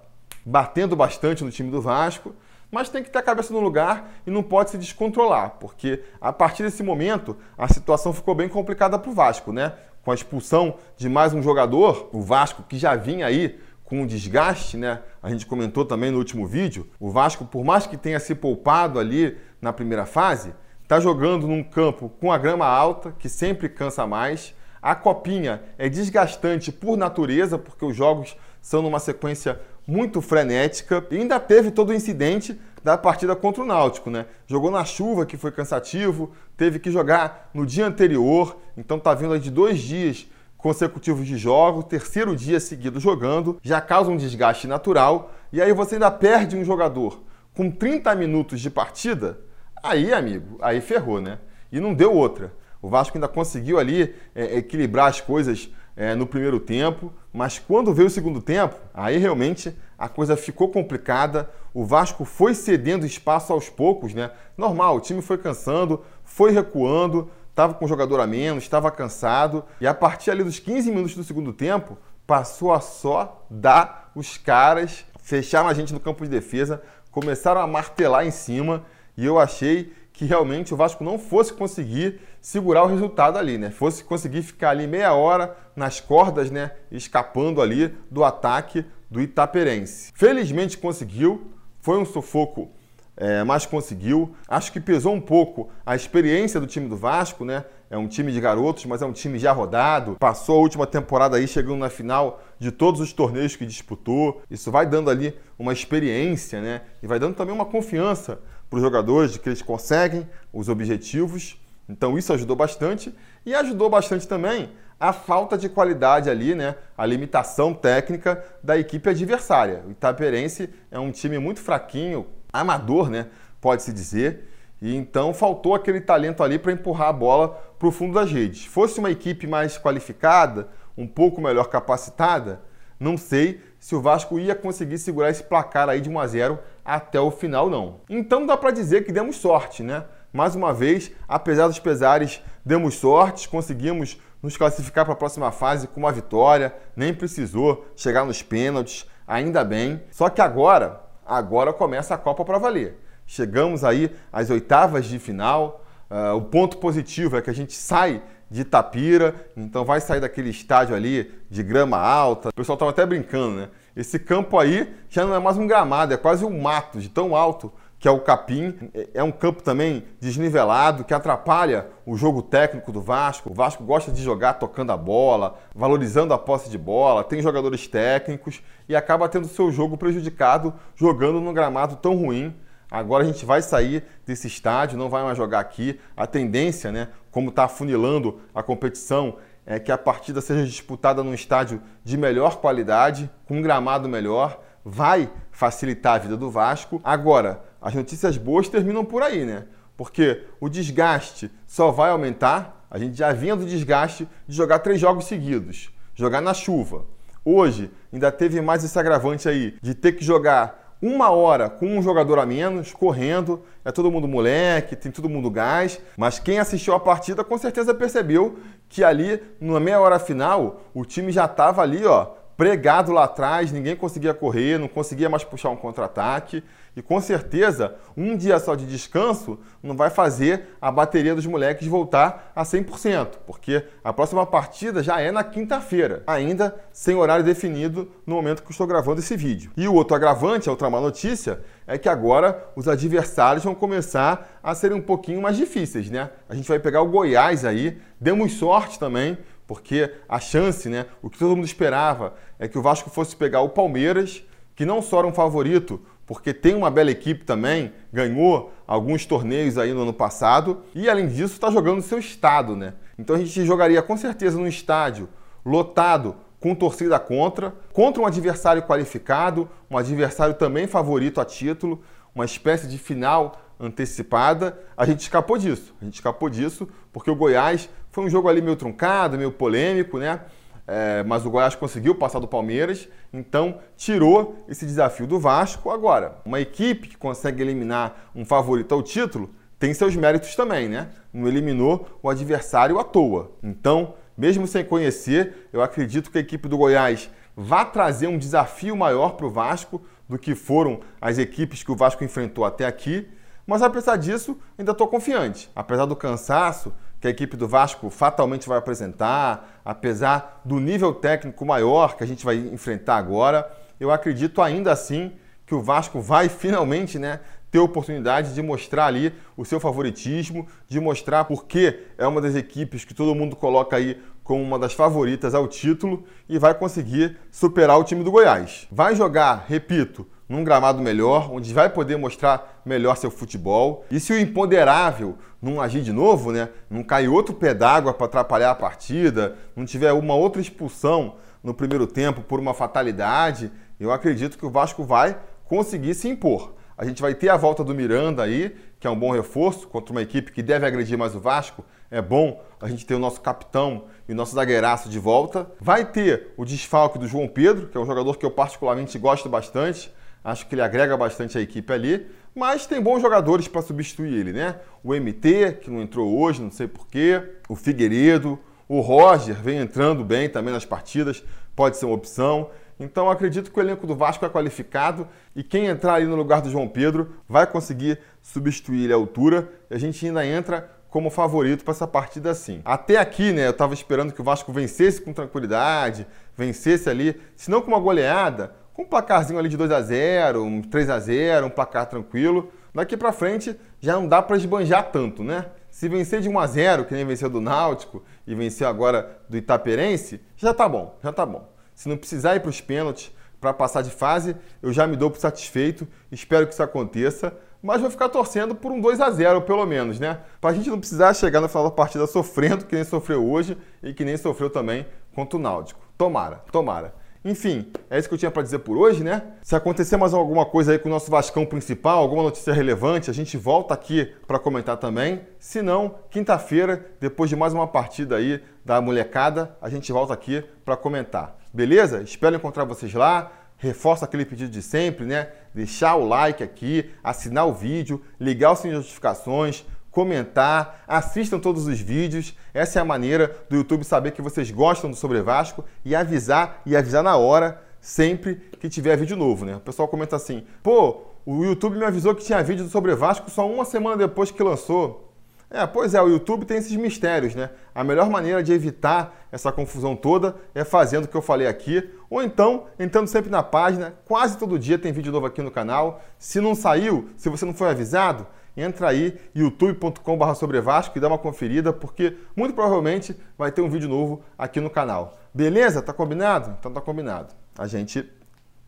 batendo 0.45 0.95
bastante 0.95 1.43
no 1.43 1.51
time 1.51 1.69
do 1.69 1.81
Vasco. 1.81 2.33
Mas 2.71 2.87
tem 2.87 3.03
que 3.03 3.09
ter 3.09 3.19
a 3.19 3.21
cabeça 3.21 3.51
no 3.51 3.59
lugar 3.59 4.09
e 4.25 4.31
não 4.31 4.41
pode 4.41 4.69
se 4.69 4.77
descontrolar, 4.77 5.57
porque 5.59 6.01
a 6.21 6.31
partir 6.31 6.63
desse 6.63 6.81
momento 6.81 7.35
a 7.57 7.67
situação 7.67 8.13
ficou 8.13 8.33
bem 8.33 8.47
complicada 8.47 8.97
para 8.97 9.11
o 9.11 9.13
Vasco, 9.13 9.51
né? 9.51 9.73
com 10.03 10.11
a 10.11 10.15
expulsão 10.15 10.75
de 10.97 11.07
mais 11.07 11.33
um 11.33 11.41
jogador, 11.41 12.09
o 12.11 12.21
Vasco 12.21 12.63
que 12.63 12.77
já 12.77 12.95
vinha 12.95 13.25
aí 13.25 13.59
com 13.91 14.03
um 14.03 14.07
desgaste, 14.07 14.77
né? 14.77 15.01
A 15.21 15.29
gente 15.29 15.45
comentou 15.45 15.83
também 15.83 16.11
no 16.11 16.17
último 16.17 16.47
vídeo. 16.47 16.87
O 16.97 17.11
Vasco, 17.11 17.43
por 17.43 17.61
mais 17.65 17.85
que 17.85 17.97
tenha 17.97 18.21
se 18.21 18.33
poupado 18.33 18.97
ali 18.97 19.37
na 19.61 19.73
primeira 19.73 20.05
fase, 20.05 20.53
está 20.81 20.97
jogando 20.97 21.45
num 21.45 21.61
campo 21.61 22.07
com 22.07 22.31
a 22.31 22.37
grama 22.37 22.65
alta, 22.65 23.13
que 23.19 23.27
sempre 23.27 23.67
cansa 23.67 24.07
mais. 24.07 24.55
A 24.81 24.95
copinha 24.95 25.61
é 25.77 25.89
desgastante 25.89 26.71
por 26.71 26.95
natureza, 26.95 27.57
porque 27.57 27.83
os 27.83 27.93
jogos 27.93 28.37
são 28.61 28.81
numa 28.81 28.97
sequência 28.97 29.59
muito 29.85 30.21
frenética. 30.21 31.05
E 31.11 31.17
ainda 31.17 31.37
teve 31.37 31.69
todo 31.69 31.89
o 31.89 31.93
incidente 31.93 32.57
da 32.81 32.97
partida 32.97 33.35
contra 33.35 33.61
o 33.61 33.65
Náutico, 33.65 34.09
né? 34.09 34.25
Jogou 34.47 34.71
na 34.71 34.85
chuva, 34.85 35.25
que 35.25 35.35
foi 35.35 35.51
cansativo, 35.51 36.31
teve 36.55 36.79
que 36.79 36.89
jogar 36.89 37.49
no 37.53 37.65
dia 37.65 37.85
anterior, 37.85 38.57
então 38.77 38.97
tá 38.97 39.13
vindo 39.13 39.33
aí 39.33 39.39
de 39.41 39.51
dois 39.51 39.79
dias 39.79 40.27
consecutivos 40.61 41.25
de 41.25 41.37
jogo, 41.37 41.83
terceiro 41.83 42.35
dia 42.35 42.59
seguido 42.59 42.99
jogando, 42.99 43.59
já 43.63 43.81
causa 43.81 44.11
um 44.11 44.17
desgaste 44.17 44.67
natural, 44.67 45.31
e 45.51 45.61
aí 45.61 45.73
você 45.73 45.95
ainda 45.95 46.11
perde 46.11 46.55
um 46.55 46.63
jogador 46.63 47.23
com 47.53 47.69
30 47.69 48.13
minutos 48.15 48.61
de 48.61 48.69
partida, 48.69 49.39
aí, 49.83 50.13
amigo, 50.13 50.57
aí 50.61 50.79
ferrou, 50.79 51.19
né? 51.19 51.39
E 51.71 51.79
não 51.79 51.93
deu 51.93 52.13
outra. 52.13 52.53
O 52.81 52.89
Vasco 52.89 53.17
ainda 53.17 53.27
conseguiu 53.27 53.79
ali 53.79 54.15
é, 54.33 54.57
equilibrar 54.57 55.07
as 55.07 55.19
coisas 55.19 55.69
é, 55.95 56.15
no 56.15 56.25
primeiro 56.25 56.59
tempo, 56.59 57.11
mas 57.33 57.59
quando 57.59 57.93
veio 57.93 58.07
o 58.07 58.11
segundo 58.11 58.41
tempo, 58.41 58.75
aí 58.93 59.17
realmente 59.17 59.75
a 59.97 60.07
coisa 60.09 60.35
ficou 60.37 60.69
complicada. 60.69 61.49
O 61.73 61.85
Vasco 61.85 62.25
foi 62.25 62.53
cedendo 62.53 63.05
espaço 63.05 63.53
aos 63.53 63.69
poucos, 63.69 64.13
né? 64.13 64.31
Normal, 64.57 64.97
o 64.97 64.99
time 64.99 65.21
foi 65.21 65.37
cansando, 65.37 66.03
foi 66.23 66.51
recuando, 66.51 67.29
estava 67.51 67.73
com 67.73 67.85
um 67.85 67.87
jogador 67.87 68.19
a 68.19 68.25
menos, 68.25 68.63
estava 68.63 68.89
cansado, 68.89 69.63
e 69.79 69.85
a 69.85 69.93
partir 69.93 70.31
ali 70.31 70.43
dos 70.43 70.57
15 70.57 70.89
minutos 70.89 71.15
do 71.15 71.23
segundo 71.23 71.53
tempo, 71.53 71.97
passou 72.25 72.73
a 72.73 72.79
só 72.79 73.45
dar 73.49 74.11
os 74.15 74.37
caras, 74.37 75.05
fecharam 75.21 75.69
a 75.69 75.73
gente 75.73 75.93
no 75.93 75.99
campo 75.99 76.23
de 76.23 76.29
defesa, 76.29 76.81
começaram 77.11 77.61
a 77.61 77.67
martelar 77.67 78.25
em 78.25 78.31
cima, 78.31 78.83
e 79.15 79.25
eu 79.25 79.37
achei 79.37 79.93
que 80.13 80.25
realmente 80.25 80.73
o 80.73 80.77
Vasco 80.77 81.03
não 81.03 81.17
fosse 81.19 81.53
conseguir 81.53 82.21
segurar 82.41 82.83
o 82.83 82.87
resultado 82.87 83.37
ali, 83.37 83.57
né? 83.57 83.69
Fosse 83.69 84.03
conseguir 84.03 84.41
ficar 84.41 84.69
ali 84.69 84.87
meia 84.87 85.13
hora 85.13 85.55
nas 85.75 85.99
cordas, 85.99 86.49
né? 86.49 86.71
Escapando 86.91 87.61
ali 87.61 87.95
do 88.09 88.23
ataque 88.23 88.85
do 89.09 89.21
Itaperense. 89.21 90.11
Felizmente 90.13 90.77
conseguiu, 90.77 91.51
foi 91.79 91.97
um 91.97 92.05
sufoco, 92.05 92.71
é, 93.17 93.43
mas 93.43 93.65
conseguiu. 93.65 94.35
Acho 94.47 94.71
que 94.71 94.79
pesou 94.79 95.13
um 95.13 95.21
pouco 95.21 95.69
a 95.85 95.95
experiência 95.95 96.59
do 96.59 96.67
time 96.67 96.87
do 96.87 96.95
Vasco, 96.95 97.45
né? 97.45 97.65
É 97.89 97.97
um 97.97 98.07
time 98.07 98.31
de 98.31 98.39
garotos, 98.39 98.85
mas 98.85 99.01
é 99.01 99.05
um 99.05 99.11
time 99.11 99.37
já 99.37 99.51
rodado. 99.51 100.15
Passou 100.17 100.55
a 100.57 100.61
última 100.61 100.87
temporada 100.87 101.35
aí 101.37 101.47
chegando 101.47 101.77
na 101.77 101.89
final 101.89 102.41
de 102.57 102.71
todos 102.71 103.01
os 103.01 103.11
torneios 103.11 103.55
que 103.55 103.65
disputou. 103.65 104.41
Isso 104.49 104.71
vai 104.71 104.85
dando 104.85 105.09
ali 105.09 105.37
uma 105.59 105.73
experiência, 105.73 106.61
né? 106.61 106.81
E 107.03 107.07
vai 107.07 107.19
dando 107.19 107.35
também 107.35 107.53
uma 107.53 107.65
confiança 107.65 108.39
para 108.69 108.77
os 108.77 108.81
jogadores 108.81 109.33
de 109.33 109.39
que 109.39 109.49
eles 109.49 109.61
conseguem 109.61 110.27
os 110.53 110.69
objetivos. 110.69 111.59
Então 111.89 112.17
isso 112.17 112.31
ajudou 112.31 112.55
bastante 112.55 113.13
e 113.45 113.53
ajudou 113.53 113.89
bastante 113.89 114.25
também 114.25 114.69
a 115.01 115.11
falta 115.11 115.57
de 115.57 115.67
qualidade 115.67 116.29
ali, 116.29 116.53
né? 116.53 116.75
A 116.95 117.07
limitação 117.07 117.73
técnica 117.73 118.45
da 118.63 118.77
equipe 118.77 119.09
adversária. 119.09 119.83
O 119.87 119.91
Itaperense 119.91 120.69
é 120.91 120.99
um 120.99 121.11
time 121.11 121.39
muito 121.39 121.59
fraquinho, 121.59 122.27
amador, 122.51 123.09
né? 123.09 123.27
Pode-se 123.59 123.93
dizer. 123.93 124.49
E 124.81 124.95
então 124.95 125.33
faltou 125.33 125.75
aquele 125.75 126.01
talento 126.01 126.43
ali 126.43 126.57
para 126.57 126.71
empurrar 126.71 127.09
a 127.09 127.13
bola 127.13 127.49
para 127.77 127.87
o 127.87 127.91
fundo 127.91 128.15
das 128.15 128.31
redes. 128.31 128.65
Fosse 128.65 128.99
uma 128.99 129.11
equipe 129.11 129.45
mais 129.45 129.77
qualificada, 129.77 130.69
um 130.97 131.07
pouco 131.07 131.39
melhor 131.39 131.67
capacitada, 131.67 132.61
não 132.99 133.17
sei 133.17 133.59
se 133.79 133.95
o 133.95 134.01
Vasco 134.01 134.37
ia 134.37 134.53
conseguir 134.53 134.99
segurar 134.99 135.31
esse 135.31 135.41
placar 135.41 135.89
aí 135.89 135.99
de 135.99 136.07
1 136.07 136.19
a 136.19 136.27
0 136.27 136.59
até 136.85 137.19
o 137.19 137.31
final 137.31 137.67
não. 137.67 138.01
Então 138.07 138.45
dá 138.45 138.55
para 138.55 138.69
dizer 138.69 139.03
que 139.03 139.11
demos 139.11 139.37
sorte, 139.37 139.81
né? 139.81 140.05
Mais 140.31 140.55
uma 140.55 140.71
vez, 140.71 141.11
apesar 141.27 141.67
dos 141.67 141.79
pesares, 141.79 142.41
demos 142.63 142.93
sorte, 142.93 143.49
conseguimos 143.49 144.19
nos 144.41 144.55
classificar 144.55 145.03
para 145.03 145.13
a 145.13 145.17
próxima 145.17 145.51
fase 145.51 145.87
com 145.87 145.99
uma 145.99 146.11
vitória, 146.11 146.75
nem 146.95 147.11
precisou 147.11 147.87
chegar 147.95 148.23
nos 148.23 148.43
pênaltis, 148.43 149.07
ainda 149.27 149.63
bem. 149.63 150.03
Só 150.11 150.29
que 150.29 150.39
agora, 150.39 151.01
agora 151.37 151.71
começa 151.71 152.13
a 152.13 152.17
Copa 152.17 152.43
para 152.43 152.57
valer. 152.57 152.99
Chegamos 153.25 153.83
aí 153.83 154.11
às 154.31 154.49
oitavas 154.49 155.05
de 155.05 155.17
final. 155.17 155.85
Uh, 156.09 156.35
o 156.35 156.41
ponto 156.41 156.77
positivo 156.77 157.37
é 157.37 157.41
que 157.41 157.49
a 157.49 157.53
gente 157.53 157.73
sai 157.73 158.21
de 158.49 158.61
Itapira, 158.61 159.33
então 159.55 159.85
vai 159.85 160.01
sair 160.01 160.19
daquele 160.19 160.49
estádio 160.49 160.93
ali 160.93 161.31
de 161.49 161.63
grama 161.63 161.97
alta. 161.97 162.49
O 162.49 162.53
pessoal 162.53 162.75
estava 162.75 162.91
até 162.91 163.05
brincando, 163.05 163.55
né? 163.55 163.69
Esse 163.95 164.19
campo 164.19 164.59
aí 164.59 164.93
já 165.09 165.25
não 165.25 165.33
é 165.33 165.39
mais 165.39 165.57
um 165.57 165.65
gramado, 165.65 166.13
é 166.13 166.17
quase 166.17 166.43
um 166.43 166.61
mato 166.61 166.99
de 166.99 167.07
tão 167.07 167.33
alto 167.33 167.71
que 168.01 168.07
é 168.07 168.11
o 168.11 168.19
Capim. 168.19 168.91
É 169.13 169.23
um 169.23 169.31
campo 169.31 169.61
também 169.61 170.03
desnivelado, 170.19 171.03
que 171.03 171.13
atrapalha 171.13 171.87
o 172.03 172.17
jogo 172.17 172.41
técnico 172.41 172.91
do 172.91 172.99
Vasco. 172.99 173.51
O 173.51 173.53
Vasco 173.53 173.83
gosta 173.83 174.11
de 174.11 174.23
jogar 174.23 174.55
tocando 174.55 174.91
a 174.91 174.97
bola, 174.97 175.59
valorizando 175.73 176.33
a 176.33 176.37
posse 176.37 176.67
de 176.67 176.79
bola, 176.79 177.23
tem 177.23 177.43
jogadores 177.43 177.87
técnicos 177.87 178.63
e 178.89 178.95
acaba 178.95 179.29
tendo 179.29 179.47
seu 179.47 179.71
jogo 179.71 179.97
prejudicado 179.97 180.73
jogando 180.95 181.39
num 181.39 181.53
gramado 181.53 181.95
tão 181.95 182.15
ruim. 182.17 182.55
Agora 182.89 183.23
a 183.23 183.27
gente 183.27 183.45
vai 183.45 183.61
sair 183.61 184.03
desse 184.25 184.47
estádio, 184.47 184.97
não 184.97 185.07
vai 185.07 185.23
mais 185.23 185.37
jogar 185.37 185.59
aqui. 185.59 185.99
A 186.17 186.25
tendência, 186.25 186.91
né, 186.91 187.09
como 187.29 187.49
está 187.49 187.65
afunilando 187.65 188.41
a 188.53 188.63
competição, 188.63 189.37
é 189.63 189.79
que 189.79 189.91
a 189.91 189.97
partida 189.97 190.41
seja 190.41 190.65
disputada 190.65 191.23
num 191.23 191.35
estádio 191.35 191.79
de 192.03 192.17
melhor 192.17 192.57
qualidade, 192.57 193.29
com 193.45 193.57
um 193.57 193.61
gramado 193.61 194.09
melhor. 194.09 194.59
Vai 194.83 195.29
facilitar 195.51 196.15
a 196.15 196.17
vida 196.19 196.35
do 196.35 196.49
Vasco. 196.49 196.99
Agora, 197.03 197.63
as 197.81 197.93
notícias 197.93 198.37
boas 198.37 198.67
terminam 198.67 199.05
por 199.05 199.21
aí, 199.21 199.45
né? 199.45 199.65
Porque 199.95 200.43
o 200.59 200.67
desgaste 200.67 201.51
só 201.67 201.91
vai 201.91 202.09
aumentar. 202.11 202.85
A 202.89 202.97
gente 202.97 203.17
já 203.17 203.31
vinha 203.31 203.55
do 203.55 203.65
desgaste 203.65 204.27
de 204.47 204.55
jogar 204.55 204.79
três 204.79 204.99
jogos 204.99 205.25
seguidos, 205.25 205.89
jogar 206.15 206.41
na 206.41 206.53
chuva. 206.53 207.05
Hoje 207.43 207.91
ainda 208.11 208.31
teve 208.31 208.61
mais 208.61 208.83
esse 208.83 208.97
agravante 208.97 209.47
aí 209.47 209.75
de 209.81 209.95
ter 209.95 210.11
que 210.13 210.23
jogar 210.23 210.81
uma 211.01 211.31
hora 211.31 211.67
com 211.69 211.87
um 211.97 212.01
jogador 212.01 212.37
a 212.37 212.45
menos, 212.45 212.93
correndo. 212.93 213.63
É 213.83 213.91
todo 213.91 214.11
mundo 214.11 214.27
moleque, 214.27 214.95
tem 214.95 215.11
todo 215.11 215.27
mundo 215.27 215.49
gás. 215.49 215.99
Mas 216.15 216.37
quem 216.37 216.59
assistiu 216.59 216.93
a 216.93 216.99
partida 216.99 217.43
com 217.43 217.57
certeza 217.57 217.93
percebeu 217.93 218.59
que 218.87 219.03
ali, 219.03 219.41
na 219.59 219.79
meia 219.79 219.99
hora 219.99 220.19
final, 220.19 220.81
o 220.93 221.03
time 221.03 221.31
já 221.31 221.45
estava 221.45 221.81
ali, 221.81 222.05
ó, 222.05 222.27
pregado 222.61 223.11
lá 223.11 223.23
atrás, 223.23 223.71
ninguém 223.71 223.95
conseguia 223.95 224.35
correr, 224.35 224.77
não 224.77 224.87
conseguia 224.87 225.27
mais 225.27 225.43
puxar 225.43 225.71
um 225.71 225.75
contra-ataque. 225.75 226.63
E 226.95 227.01
com 227.01 227.19
certeza, 227.19 227.95
um 228.15 228.37
dia 228.37 228.59
só 228.59 228.75
de 228.75 228.85
descanso 228.85 229.57
não 229.81 229.97
vai 229.97 230.11
fazer 230.11 230.67
a 230.79 230.91
bateria 230.91 231.33
dos 231.33 231.47
moleques 231.47 231.87
voltar 231.87 232.51
a 232.55 232.61
100%, 232.63 233.39
porque 233.47 233.83
a 234.03 234.13
próxima 234.13 234.45
partida 234.45 235.01
já 235.01 235.19
é 235.19 235.31
na 235.31 235.43
quinta-feira, 235.43 236.21
ainda 236.27 236.75
sem 236.93 237.15
horário 237.15 237.43
definido 237.43 238.11
no 238.27 238.35
momento 238.35 238.61
que 238.61 238.69
estou 238.69 238.85
gravando 238.85 239.21
esse 239.21 239.35
vídeo. 239.35 239.71
E 239.75 239.87
o 239.87 239.95
outro 239.95 240.15
agravante, 240.15 240.69
a 240.69 240.71
outra 240.71 240.87
má 240.87 241.01
notícia, 241.01 241.61
é 241.87 241.97
que 241.97 242.09
agora 242.09 242.71
os 242.75 242.87
adversários 242.87 243.63
vão 243.63 243.73
começar 243.73 244.59
a 244.61 244.75
serem 244.75 244.97
um 244.97 245.01
pouquinho 245.01 245.41
mais 245.41 245.57
difíceis, 245.57 246.11
né? 246.11 246.29
A 246.47 246.53
gente 246.53 246.69
vai 246.69 246.77
pegar 246.77 247.01
o 247.01 247.09
Goiás 247.09 247.65
aí, 247.65 247.99
demos 248.19 248.53
sorte 248.53 248.99
também, 248.99 249.35
porque 249.71 250.11
a 250.27 250.37
chance, 250.37 250.89
né, 250.89 251.05
o 251.21 251.29
que 251.29 251.39
todo 251.39 251.55
mundo 251.55 251.63
esperava 251.63 252.33
é 252.59 252.67
que 252.67 252.77
o 252.77 252.81
Vasco 252.81 253.09
fosse 253.09 253.33
pegar 253.37 253.61
o 253.61 253.69
Palmeiras, 253.69 254.43
que 254.75 254.85
não 254.85 255.01
só 255.01 255.19
era 255.19 255.27
um 255.27 255.33
favorito, 255.33 256.01
porque 256.25 256.53
tem 256.53 256.75
uma 256.75 256.91
bela 256.91 257.09
equipe 257.09 257.45
também, 257.45 257.93
ganhou 258.11 258.73
alguns 258.85 259.25
torneios 259.25 259.77
aí 259.77 259.93
no 259.93 260.01
ano 260.01 260.11
passado 260.11 260.81
e 260.93 261.09
além 261.09 261.29
disso 261.29 261.53
está 261.53 261.71
jogando 261.71 261.95
no 261.95 262.01
seu 262.01 262.19
estado, 262.19 262.75
né? 262.75 262.95
Então 263.17 263.33
a 263.33 263.39
gente 263.39 263.65
jogaria 263.65 264.01
com 264.01 264.17
certeza 264.17 264.59
no 264.59 264.67
estádio 264.67 265.29
lotado 265.65 266.35
com 266.59 266.75
torcida 266.75 267.17
contra, 267.17 267.73
contra 267.93 268.21
um 268.21 268.25
adversário 268.25 268.83
qualificado, 268.83 269.69
um 269.89 269.97
adversário 269.97 270.55
também 270.55 270.85
favorito 270.85 271.39
a 271.39 271.45
título, 271.45 272.03
uma 272.35 272.43
espécie 272.43 272.89
de 272.89 272.97
final 272.97 273.70
antecipada. 273.81 274.79
A 274.95 275.05
gente 275.05 275.21
escapou 275.21 275.57
disso. 275.57 275.93
A 276.01 276.05
gente 276.05 276.13
escapou 276.13 276.49
disso 276.49 276.87
porque 277.11 277.31
o 277.31 277.35
Goiás 277.35 277.89
foi 278.11 278.23
um 278.25 278.29
jogo 278.29 278.47
ali 278.47 278.61
meio 278.61 278.75
truncado, 278.75 279.37
meio 279.37 279.51
polêmico, 279.51 280.17
né? 280.17 280.41
é, 280.87 281.23
mas 281.23 281.45
o 281.45 281.49
Goiás 281.49 281.73
conseguiu 281.73 282.13
passar 282.15 282.39
do 282.39 282.47
Palmeiras, 282.47 283.07
então 283.31 283.79
tirou 283.95 284.65
esse 284.67 284.85
desafio 284.85 285.25
do 285.25 285.39
Vasco. 285.39 285.89
Agora, 285.89 286.39
uma 286.45 286.59
equipe 286.59 287.07
que 287.07 287.17
consegue 287.17 287.61
eliminar 287.61 288.29
um 288.35 288.43
favorito 288.43 288.93
ao 288.93 289.01
título 289.01 289.49
tem 289.79 289.93
seus 289.93 290.15
méritos 290.17 290.53
também, 290.53 290.89
né? 290.89 291.09
Não 291.33 291.47
eliminou 291.47 292.19
o 292.21 292.29
adversário 292.29 292.99
à 292.99 293.05
toa. 293.05 293.51
Então, 293.63 294.15
mesmo 294.37 294.67
sem 294.67 294.83
conhecer, 294.83 295.69
eu 295.71 295.81
acredito 295.81 296.29
que 296.29 296.37
a 296.37 296.41
equipe 296.41 296.67
do 296.67 296.77
Goiás 296.77 297.29
vai 297.55 297.89
trazer 297.89 298.27
um 298.27 298.37
desafio 298.37 298.95
maior 298.95 299.31
para 299.31 299.45
o 299.45 299.49
Vasco 299.49 300.01
do 300.27 300.37
que 300.37 300.55
foram 300.55 300.99
as 301.19 301.37
equipes 301.37 301.83
que 301.83 301.91
o 301.91 301.95
Vasco 301.95 302.23
enfrentou 302.23 302.65
até 302.65 302.85
aqui. 302.85 303.27
Mas 303.65 303.81
apesar 303.81 304.17
disso, 304.17 304.57
ainda 304.77 304.91
estou 304.91 305.07
confiante. 305.07 305.69
Apesar 305.75 306.05
do 306.05 306.15
cansaço, 306.15 306.93
que 307.19 307.27
a 307.27 307.29
equipe 307.29 307.55
do 307.55 307.67
Vasco 307.67 308.09
fatalmente 308.09 308.67
vai 308.67 308.79
apresentar, 308.79 309.79
apesar 309.85 310.61
do 310.65 310.79
nível 310.79 311.13
técnico 311.13 311.63
maior 311.65 312.17
que 312.17 312.23
a 312.23 312.27
gente 312.27 312.43
vai 312.43 312.55
enfrentar 312.55 313.17
agora, 313.17 313.71
eu 313.99 314.09
acredito 314.09 314.61
ainda 314.61 314.91
assim 314.91 315.33
que 315.67 315.75
o 315.75 315.81
Vasco 315.81 316.19
vai 316.19 316.49
finalmente 316.49 317.19
né, 317.19 317.39
ter 317.69 317.79
oportunidade 317.79 318.53
de 318.53 318.61
mostrar 318.61 319.05
ali 319.05 319.31
o 319.55 319.63
seu 319.63 319.79
favoritismo, 319.79 320.67
de 320.87 320.99
mostrar 320.99 321.45
porque 321.45 321.99
é 322.17 322.25
uma 322.25 322.41
das 322.41 322.55
equipes 322.55 323.05
que 323.05 323.13
todo 323.13 323.35
mundo 323.35 323.55
coloca 323.55 323.95
aí 323.95 324.19
como 324.43 324.61
uma 324.61 324.77
das 324.77 324.93
favoritas 324.93 325.53
ao 325.53 325.67
título 325.67 326.25
e 326.49 326.57
vai 326.59 326.73
conseguir 326.73 327.37
superar 327.51 327.97
o 327.97 328.03
time 328.03 328.23
do 328.23 328.31
Goiás. 328.31 328.87
Vai 328.91 329.15
jogar, 329.15 329.65
repito, 329.67 330.27
num 330.51 330.65
gramado 330.65 331.01
melhor, 331.01 331.49
onde 331.49 331.73
vai 331.73 331.89
poder 331.89 332.17
mostrar 332.17 332.81
melhor 332.85 333.15
seu 333.15 333.31
futebol. 333.31 334.03
E 334.11 334.19
se 334.19 334.33
o 334.33 334.37
imponderável 334.37 335.37
não 335.61 335.79
agir 335.79 336.01
de 336.01 336.11
novo, 336.11 336.51
né, 336.51 336.67
não 336.89 337.03
cair 337.03 337.29
outro 337.29 337.55
pé 337.55 337.73
d'água 337.73 338.13
para 338.13 338.25
atrapalhar 338.25 338.71
a 338.71 338.75
partida, 338.75 339.55
não 339.77 339.85
tiver 339.85 340.11
uma 340.11 340.35
outra 340.35 340.61
expulsão 340.61 341.35
no 341.63 341.73
primeiro 341.73 342.05
tempo 342.05 342.41
por 342.41 342.59
uma 342.59 342.73
fatalidade, 342.73 343.71
eu 343.97 344.11
acredito 344.11 344.57
que 344.57 344.65
o 344.65 344.69
Vasco 344.69 345.05
vai 345.05 345.39
conseguir 345.63 346.13
se 346.15 346.27
impor. 346.27 346.73
A 346.97 347.05
gente 347.05 347.21
vai 347.21 347.33
ter 347.33 347.47
a 347.47 347.55
volta 347.55 347.81
do 347.81 347.95
Miranda 347.95 348.43
aí, 348.43 348.75
que 348.99 349.07
é 349.07 349.09
um 349.09 349.17
bom 349.17 349.31
reforço 349.31 349.87
contra 349.87 350.11
uma 350.11 350.21
equipe 350.21 350.51
que 350.51 350.61
deve 350.61 350.85
agredir 350.85 351.17
mais 351.17 351.33
o 351.33 351.39
Vasco. 351.39 351.85
É 352.11 352.21
bom 352.21 352.61
a 352.81 352.89
gente 352.89 353.05
ter 353.05 353.15
o 353.15 353.19
nosso 353.19 353.39
capitão 353.39 354.03
e 354.27 354.33
o 354.33 354.35
nosso 354.35 354.53
zagueiraço 354.53 355.07
de 355.07 355.17
volta. 355.17 355.71
Vai 355.79 356.03
ter 356.03 356.49
o 356.57 356.65
desfalque 356.65 357.17
do 357.17 357.25
João 357.25 357.47
Pedro, 357.47 357.87
que 357.87 357.97
é 357.97 358.01
um 358.01 358.05
jogador 358.05 358.37
que 358.37 358.45
eu 358.45 358.51
particularmente 358.51 359.17
gosto 359.17 359.47
bastante. 359.47 360.11
Acho 360.43 360.67
que 360.67 360.75
ele 360.75 360.81
agrega 360.81 361.15
bastante 361.15 361.57
a 361.57 361.61
equipe 361.61 361.91
ali, 361.93 362.27
mas 362.55 362.85
tem 362.85 363.01
bons 363.01 363.21
jogadores 363.21 363.67
para 363.67 363.81
substituir 363.81 364.33
ele, 364.33 364.51
né? 364.51 364.75
O 365.03 365.13
MT, 365.13 365.79
que 365.81 365.89
não 365.89 366.01
entrou 366.01 366.37
hoje, 366.37 366.61
não 366.61 366.71
sei 366.71 366.87
porquê, 366.87 367.41
o 367.69 367.75
Figueiredo, 367.75 368.59
o 368.87 368.99
Roger 368.99 369.55
vem 369.55 369.77
entrando 369.77 370.23
bem 370.23 370.49
também 370.49 370.73
nas 370.73 370.83
partidas, 370.83 371.43
pode 371.75 371.95
ser 371.95 372.05
uma 372.05 372.15
opção. 372.15 372.69
Então 372.99 373.29
acredito 373.29 373.71
que 373.71 373.79
o 373.79 373.81
elenco 373.81 374.05
do 374.05 374.15
Vasco 374.15 374.45
é 374.45 374.49
qualificado 374.49 375.27
e 375.55 375.63
quem 375.63 375.85
entrar 375.85 376.15
ali 376.15 376.25
no 376.25 376.35
lugar 376.35 376.61
do 376.61 376.69
João 376.69 376.87
Pedro 376.87 377.35
vai 377.47 377.65
conseguir 377.65 378.19
substituir 378.41 379.05
ele 379.05 379.13
à 379.13 379.15
altura 379.15 379.71
e 379.89 379.95
a 379.95 379.97
gente 379.97 380.25
ainda 380.25 380.45
entra 380.45 380.89
como 381.09 381.29
favorito 381.29 381.83
para 381.83 381.93
essa 381.93 382.07
partida 382.07 382.51
assim. 382.51 382.81
Até 382.85 383.17
aqui, 383.17 383.51
né, 383.51 383.67
eu 383.67 383.71
estava 383.71 383.93
esperando 383.93 384.33
que 384.33 384.41
o 384.41 384.43
Vasco 384.43 384.71
vencesse 384.71 385.21
com 385.21 385.33
tranquilidade, 385.33 386.25
vencesse 386.55 387.09
ali, 387.09 387.39
se 387.55 387.69
não 387.69 387.81
com 387.81 387.89
uma 387.89 387.99
goleada, 387.99 388.73
com 388.93 389.03
um 389.03 389.05
placarzinho 389.05 389.59
ali 389.59 389.69
de 389.69 389.77
2 389.77 389.91
a 389.91 390.01
0 390.01 390.63
um 390.63 390.81
3 390.81 391.09
a 391.09 391.19
0 391.19 391.65
um 391.67 391.69
placar 391.69 392.05
tranquilo. 392.07 392.71
Daqui 392.93 393.15
para 393.15 393.31
frente 393.31 393.75
já 393.99 394.13
não 394.13 394.27
dá 394.27 394.41
para 394.41 394.57
esbanjar 394.57 395.11
tanto, 395.11 395.43
né? 395.43 395.67
Se 395.89 396.09
vencer 396.09 396.41
de 396.41 396.49
1 396.49 396.59
a 396.59 396.67
0 396.67 397.05
que 397.05 397.13
nem 397.13 397.25
venceu 397.25 397.49
do 397.49 397.61
Náutico 397.61 398.23
e 398.45 398.53
venceu 398.55 398.87
agora 398.87 399.39
do 399.49 399.57
Itaperense, 399.57 400.41
já 400.57 400.73
tá 400.73 400.87
bom, 400.87 401.17
já 401.23 401.31
tá 401.31 401.45
bom. 401.45 401.69
Se 401.93 402.09
não 402.09 402.17
precisar 402.17 402.55
ir 402.55 402.61
para 402.61 402.69
os 402.69 402.81
pênaltis 402.81 403.31
para 403.59 403.73
passar 403.73 404.01
de 404.01 404.09
fase, 404.09 404.55
eu 404.81 404.91
já 404.91 405.05
me 405.05 405.15
dou 405.15 405.29
por 405.29 405.39
satisfeito, 405.39 406.07
espero 406.31 406.65
que 406.65 406.73
isso 406.73 406.81
aconteça, 406.81 407.53
mas 407.81 408.01
vou 408.01 408.09
ficar 408.09 408.29
torcendo 408.29 408.73
por 408.75 408.91
um 408.91 408.99
2 408.99 409.21
a 409.21 409.29
0 409.29 409.61
pelo 409.61 409.85
menos, 409.85 410.19
né? 410.19 410.39
Para 410.59 410.71
a 410.71 410.73
gente 410.73 410.89
não 410.89 410.99
precisar 410.99 411.33
chegar 411.33 411.61
no 411.61 411.69
final 411.69 411.85
da 411.85 411.91
partida 411.91 412.25
sofrendo 412.27 412.85
que 412.85 412.95
nem 412.95 413.03
sofreu 413.03 413.47
hoje 413.47 413.77
e 414.01 414.13
que 414.13 414.25
nem 414.25 414.37
sofreu 414.37 414.69
também 414.69 415.05
contra 415.33 415.57
o 415.57 415.61
Náutico. 415.61 415.99
Tomara, 416.17 416.63
tomara. 416.71 417.20
Enfim, 417.43 417.91
é 418.07 418.19
isso 418.19 418.27
que 418.27 418.35
eu 418.35 418.37
tinha 418.37 418.51
para 418.51 418.61
dizer 418.61 418.79
por 418.79 418.95
hoje, 418.95 419.23
né? 419.23 419.41
Se 419.63 419.75
acontecer 419.75 420.15
mais 420.15 420.31
alguma 420.31 420.63
coisa 420.63 420.91
aí 420.91 420.99
com 420.99 421.09
o 421.09 421.11
nosso 421.11 421.31
Vascão 421.31 421.65
principal, 421.65 422.19
alguma 422.19 422.43
notícia 422.43 422.71
relevante, 422.71 423.31
a 423.31 423.33
gente 423.33 423.57
volta 423.57 423.95
aqui 423.95 424.31
para 424.45 424.59
comentar 424.59 424.97
também. 424.97 425.41
Se 425.59 425.81
não, 425.81 426.15
quinta-feira, 426.29 427.03
depois 427.19 427.49
de 427.49 427.55
mais 427.55 427.73
uma 427.73 427.87
partida 427.87 428.35
aí 428.35 428.61
da 428.85 429.01
molecada, 429.01 429.75
a 429.81 429.89
gente 429.89 430.11
volta 430.11 430.35
aqui 430.35 430.63
para 430.85 430.95
comentar. 430.95 431.57
Beleza? 431.73 432.21
Espero 432.21 432.55
encontrar 432.55 432.83
vocês 432.83 433.11
lá. 433.11 433.51
Reforço 433.75 434.23
aquele 434.23 434.45
pedido 434.45 434.69
de 434.69 434.83
sempre, 434.83 435.25
né? 435.25 435.49
Deixar 435.73 436.15
o 436.15 436.27
like 436.27 436.61
aqui, 436.61 437.09
assinar 437.23 437.67
o 437.67 437.73
vídeo, 437.73 438.21
ligar 438.39 438.73
o 438.73 438.75
sininho 438.75 438.99
de 438.99 439.03
notificações, 439.03 439.83
comentar, 440.11 441.03
assistam 441.07 441.59
todos 441.59 441.87
os 441.87 441.99
vídeos. 441.99 442.55
Essa 442.73 442.99
é 442.99 443.01
a 443.01 443.05
maneira 443.05 443.55
do 443.69 443.77
YouTube 443.77 444.03
saber 444.03 444.31
que 444.31 444.41
vocês 444.41 444.69
gostam 444.69 445.09
do 445.09 445.15
Sobre 445.15 445.41
Vasco 445.41 445.83
e 446.03 446.13
avisar 446.13 446.81
e 446.85 446.95
avisar 446.95 447.23
na 447.23 447.37
hora 447.37 447.81
sempre 447.99 448.55
que 448.79 448.89
tiver 448.89 449.15
vídeo 449.15 449.37
novo, 449.37 449.65
né? 449.65 449.77
O 449.77 449.79
pessoal 449.79 450.07
comenta 450.07 450.35
assim: 450.35 450.65
"Pô, 450.83 451.21
o 451.45 451.63
YouTube 451.63 451.97
me 451.97 452.05
avisou 452.05 452.35
que 452.35 452.43
tinha 452.43 452.61
vídeo 452.61 452.83
do 452.83 452.91
Sobre 452.91 453.15
Vasco 453.15 453.49
só 453.49 453.67
uma 453.67 453.85
semana 453.85 454.17
depois 454.17 454.51
que 454.51 454.61
lançou". 454.61 455.29
É, 455.73 455.87
pois 455.87 456.13
é, 456.13 456.21
o 456.21 456.27
YouTube 456.27 456.65
tem 456.65 456.75
esses 456.75 456.93
mistérios, 456.97 457.55
né? 457.55 457.69
A 457.95 458.03
melhor 458.03 458.29
maneira 458.29 458.61
de 458.61 458.73
evitar 458.73 459.47
essa 459.49 459.71
confusão 459.71 460.17
toda 460.17 460.57
é 460.75 460.83
fazendo 460.83 461.23
o 461.23 461.27
que 461.29 461.35
eu 461.35 461.41
falei 461.41 461.65
aqui, 461.65 462.09
ou 462.29 462.43
então 462.43 462.87
entrando 462.99 463.27
sempre 463.27 463.49
na 463.49 463.63
página. 463.63 464.13
Quase 464.25 464.57
todo 464.57 464.77
dia 464.77 464.97
tem 464.99 465.13
vídeo 465.13 465.31
novo 465.31 465.45
aqui 465.45 465.61
no 465.61 465.71
canal. 465.71 466.21
Se 466.37 466.59
não 466.59 466.75
saiu, 466.75 467.29
se 467.37 467.47
você 467.47 467.63
não 467.63 467.73
foi 467.73 467.89
avisado, 467.89 468.45
entra 468.75 469.09
aí 469.09 469.39
youtube.com.br 469.53 470.53
sobre 470.55 470.79
Vasco 470.81 471.17
e 471.17 471.21
dá 471.21 471.27
uma 471.27 471.37
conferida, 471.37 471.91
porque 471.91 472.37
muito 472.55 472.73
provavelmente 472.73 473.35
vai 473.57 473.71
ter 473.71 473.81
um 473.81 473.89
vídeo 473.89 474.09
novo 474.09 474.41
aqui 474.57 474.79
no 474.79 474.89
canal. 474.89 475.37
Beleza? 475.53 476.01
Tá 476.01 476.13
combinado? 476.13 476.75
Então 476.79 476.91
tá 476.91 477.01
combinado. 477.01 477.53
A 477.77 477.87
gente 477.87 478.29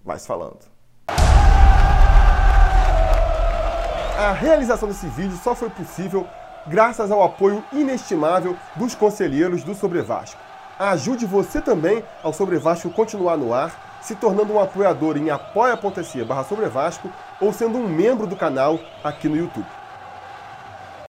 vai 0.04 0.18
se 0.20 0.28
falando. 0.28 0.60
A 4.18 4.32
realização 4.32 4.88
desse 4.88 5.08
vídeo 5.08 5.38
só 5.44 5.56
foi 5.56 5.70
possível 5.70 6.28
graças 6.68 7.12
ao 7.12 7.24
apoio 7.24 7.64
inestimável 7.74 8.56
dos 8.76 8.96
conselheiros 8.96 9.64
do 9.64 9.76
Sobre 9.76 10.02
Vasco. 10.02 10.40
Ajude 10.80 11.26
você 11.26 11.62
também 11.62 12.04
ao 12.22 12.32
Sobre 12.34 12.58
Vasco 12.58 12.90
continuar 12.90 13.38
no 13.38 13.54
ar, 13.54 13.93
se 14.04 14.16
tornando 14.16 14.54
um 14.54 14.60
apoiador 14.60 15.18
em 15.18 15.30
apoia.se 15.30 16.24
barra 16.24 16.46
ou 17.40 17.54
sendo 17.54 17.78
um 17.78 17.88
membro 17.88 18.28
do 18.28 18.36
canal 18.36 18.78
aqui 19.04 19.30
no 19.30 19.38
YouTube. 19.38 19.66